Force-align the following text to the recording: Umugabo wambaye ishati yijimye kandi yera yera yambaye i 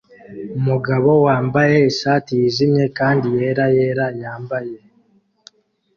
Umugabo 0.57 1.09
wambaye 1.25 1.77
ishati 1.91 2.31
yijimye 2.39 2.85
kandi 2.97 3.27
yera 3.37 3.65
yera 3.75 4.05
yambaye 4.21 4.73
i 4.85 4.87